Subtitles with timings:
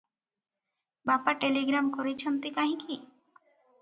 [1.09, 2.99] ବାପା ଟେଲିଗ୍ରାମ କରିଚନ୍ତି କାହିଁକି?